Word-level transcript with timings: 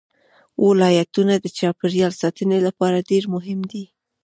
ولایتونه 0.65 1.33
د 1.39 1.45
چاپیریال 1.57 2.13
ساتنې 2.21 2.59
لپاره 2.67 3.05
ډېر 3.09 3.23
مهم 3.35 3.59
دي. 3.71 3.83